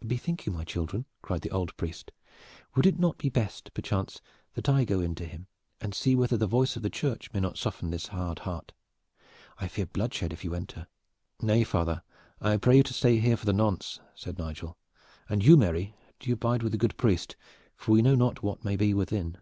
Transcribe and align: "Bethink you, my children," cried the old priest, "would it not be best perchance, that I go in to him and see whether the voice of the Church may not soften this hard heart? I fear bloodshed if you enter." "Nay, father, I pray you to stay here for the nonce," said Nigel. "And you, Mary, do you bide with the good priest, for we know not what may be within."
"Bethink 0.00 0.46
you, 0.46 0.52
my 0.52 0.62
children," 0.62 1.06
cried 1.22 1.40
the 1.40 1.50
old 1.50 1.76
priest, 1.76 2.12
"would 2.76 2.86
it 2.86 3.00
not 3.00 3.18
be 3.18 3.28
best 3.28 3.74
perchance, 3.74 4.20
that 4.54 4.68
I 4.68 4.84
go 4.84 5.00
in 5.00 5.16
to 5.16 5.24
him 5.26 5.48
and 5.80 5.92
see 5.92 6.14
whether 6.14 6.36
the 6.36 6.46
voice 6.46 6.76
of 6.76 6.82
the 6.82 6.88
Church 6.88 7.32
may 7.32 7.40
not 7.40 7.58
soften 7.58 7.90
this 7.90 8.06
hard 8.06 8.38
heart? 8.38 8.70
I 9.58 9.66
fear 9.66 9.86
bloodshed 9.86 10.32
if 10.32 10.44
you 10.44 10.54
enter." 10.54 10.86
"Nay, 11.40 11.64
father, 11.64 12.04
I 12.40 12.58
pray 12.58 12.76
you 12.76 12.84
to 12.84 12.94
stay 12.94 13.18
here 13.18 13.36
for 13.36 13.46
the 13.46 13.52
nonce," 13.52 13.98
said 14.14 14.38
Nigel. 14.38 14.78
"And 15.28 15.44
you, 15.44 15.56
Mary, 15.56 15.96
do 16.20 16.30
you 16.30 16.36
bide 16.36 16.62
with 16.62 16.70
the 16.70 16.78
good 16.78 16.96
priest, 16.96 17.34
for 17.74 17.90
we 17.90 18.02
know 18.02 18.14
not 18.14 18.40
what 18.44 18.64
may 18.64 18.76
be 18.76 18.94
within." 18.94 19.36